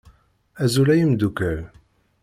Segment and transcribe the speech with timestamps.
[0.63, 1.57] Azul ay imeddukkal